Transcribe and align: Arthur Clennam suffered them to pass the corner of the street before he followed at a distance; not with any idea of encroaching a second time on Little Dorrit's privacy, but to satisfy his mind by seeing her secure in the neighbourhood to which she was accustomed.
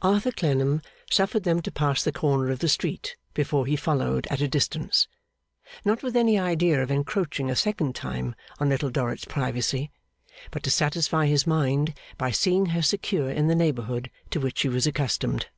Arthur 0.00 0.30
Clennam 0.30 0.80
suffered 1.10 1.42
them 1.42 1.60
to 1.62 1.72
pass 1.72 2.04
the 2.04 2.12
corner 2.12 2.50
of 2.52 2.60
the 2.60 2.68
street 2.68 3.16
before 3.34 3.66
he 3.66 3.74
followed 3.74 4.28
at 4.30 4.40
a 4.40 4.46
distance; 4.46 5.08
not 5.84 6.04
with 6.04 6.14
any 6.14 6.38
idea 6.38 6.80
of 6.80 6.88
encroaching 6.88 7.50
a 7.50 7.56
second 7.56 7.96
time 7.96 8.36
on 8.60 8.68
Little 8.68 8.90
Dorrit's 8.90 9.24
privacy, 9.24 9.90
but 10.52 10.62
to 10.62 10.70
satisfy 10.70 11.26
his 11.26 11.48
mind 11.48 11.94
by 12.16 12.30
seeing 12.30 12.66
her 12.66 12.82
secure 12.82 13.28
in 13.28 13.48
the 13.48 13.56
neighbourhood 13.56 14.08
to 14.30 14.38
which 14.38 14.58
she 14.58 14.68
was 14.68 14.86
accustomed. 14.86 15.48